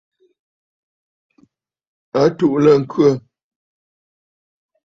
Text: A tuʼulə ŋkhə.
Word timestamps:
A 2.21 2.23
tuʼulə 2.37 2.71
ŋkhə. 2.81 3.09